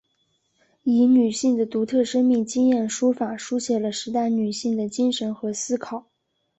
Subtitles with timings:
[0.81, 6.07] 以女性的独特生命经验书法抒写了时代女性的精神和思考。